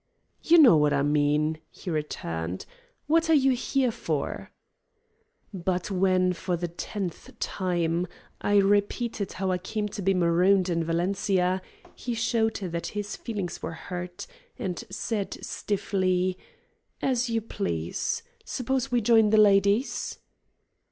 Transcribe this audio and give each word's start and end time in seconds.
"You 0.41 0.57
know 0.57 0.77
what 0.77 0.93
I 0.93 1.03
mean," 1.03 1.59
he 1.69 1.91
returned. 1.91 2.65
"What 3.05 3.29
are 3.29 3.35
you 3.35 3.51
here 3.51 3.91
for?" 3.91 4.49
But 5.53 5.91
when, 5.91 6.33
for 6.33 6.57
the 6.57 6.69
tenth 6.69 7.29
time, 7.39 8.07
I 8.41 8.55
repeated 8.57 9.33
how 9.33 9.51
I 9.51 9.59
came 9.59 9.87
to 9.89 10.01
be 10.01 10.15
marooned 10.15 10.69
in 10.69 10.83
Valencia 10.83 11.61
he 11.93 12.15
showed 12.15 12.55
that 12.55 12.87
his 12.97 13.15
feelings 13.15 13.61
were 13.61 13.73
hurt, 13.73 14.25
and 14.57 14.83
said 14.89 15.37
stiffly: 15.45 16.35
"As 16.99 17.29
you 17.29 17.39
please. 17.39 18.23
Suppose 18.43 18.91
we 18.91 19.01
join 19.01 19.29
the 19.29 19.37
ladies." 19.37 20.17